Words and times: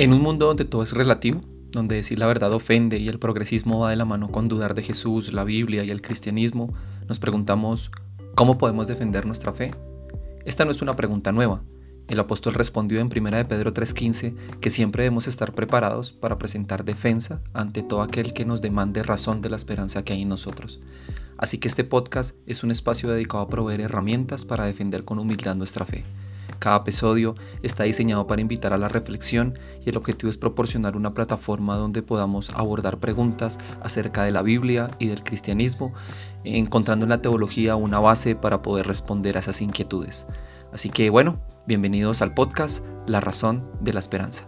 En 0.00 0.14
un 0.14 0.22
mundo 0.22 0.46
donde 0.46 0.64
todo 0.64 0.82
es 0.82 0.92
relativo, 0.92 1.42
donde 1.72 1.96
decir 1.96 2.18
la 2.18 2.26
verdad 2.26 2.54
ofende 2.54 2.96
y 2.96 3.10
el 3.10 3.18
progresismo 3.18 3.80
va 3.80 3.90
de 3.90 3.96
la 3.96 4.06
mano 4.06 4.32
con 4.32 4.48
dudar 4.48 4.72
de 4.72 4.82
Jesús, 4.82 5.30
la 5.34 5.44
Biblia 5.44 5.84
y 5.84 5.90
el 5.90 6.00
cristianismo, 6.00 6.72
nos 7.06 7.18
preguntamos, 7.18 7.90
¿cómo 8.34 8.56
podemos 8.56 8.86
defender 8.86 9.26
nuestra 9.26 9.52
fe? 9.52 9.72
Esta 10.46 10.64
no 10.64 10.70
es 10.70 10.80
una 10.80 10.96
pregunta 10.96 11.32
nueva. 11.32 11.60
El 12.08 12.18
apóstol 12.18 12.54
respondió 12.54 12.98
en 12.98 13.10
1 13.14 13.36
de 13.36 13.44
Pedro 13.44 13.74
3:15 13.74 14.34
que 14.58 14.70
siempre 14.70 15.02
debemos 15.02 15.28
estar 15.28 15.52
preparados 15.52 16.14
para 16.14 16.38
presentar 16.38 16.82
defensa 16.82 17.42
ante 17.52 17.82
todo 17.82 18.00
aquel 18.00 18.32
que 18.32 18.46
nos 18.46 18.62
demande 18.62 19.02
razón 19.02 19.42
de 19.42 19.50
la 19.50 19.56
esperanza 19.56 20.02
que 20.02 20.14
hay 20.14 20.22
en 20.22 20.30
nosotros. 20.30 20.80
Así 21.36 21.58
que 21.58 21.68
este 21.68 21.84
podcast 21.84 22.36
es 22.46 22.64
un 22.64 22.70
espacio 22.70 23.10
dedicado 23.10 23.42
a 23.42 23.50
proveer 23.50 23.82
herramientas 23.82 24.46
para 24.46 24.64
defender 24.64 25.04
con 25.04 25.18
humildad 25.18 25.56
nuestra 25.56 25.84
fe. 25.84 26.06
Cada 26.58 26.78
episodio 26.78 27.34
está 27.62 27.84
diseñado 27.84 28.26
para 28.26 28.40
invitar 28.40 28.72
a 28.72 28.78
la 28.78 28.88
reflexión 28.88 29.54
y 29.84 29.90
el 29.90 29.96
objetivo 29.96 30.30
es 30.30 30.36
proporcionar 30.36 30.96
una 30.96 31.14
plataforma 31.14 31.76
donde 31.76 32.02
podamos 32.02 32.50
abordar 32.50 32.98
preguntas 32.98 33.58
acerca 33.82 34.24
de 34.24 34.32
la 34.32 34.42
Biblia 34.42 34.90
y 34.98 35.06
del 35.06 35.22
cristianismo, 35.22 35.92
encontrando 36.44 37.04
en 37.04 37.10
la 37.10 37.22
teología 37.22 37.76
una 37.76 37.98
base 37.98 38.34
para 38.36 38.62
poder 38.62 38.86
responder 38.86 39.36
a 39.36 39.40
esas 39.40 39.60
inquietudes. 39.62 40.26
Así 40.72 40.90
que 40.90 41.10
bueno, 41.10 41.40
bienvenidos 41.66 42.22
al 42.22 42.34
podcast 42.34 42.84
La 43.06 43.20
razón 43.20 43.70
de 43.80 43.92
la 43.92 44.00
esperanza. 44.00 44.46